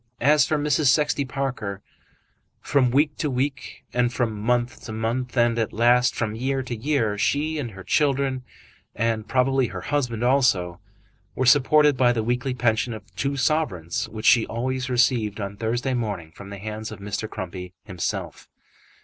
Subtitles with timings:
[0.19, 0.87] As for Mrs.
[0.87, 1.83] Sexty Parker,
[2.59, 6.75] from week to week, and from month to month, and at last from year to
[6.75, 8.41] year, she and her children,
[8.95, 10.79] and probably her husband also,
[11.35, 15.93] were supported by the weekly pension of two sovereigns which she always received on Thursday
[15.93, 17.29] morning from the hands of Mr.
[17.29, 18.49] Crumpy himself.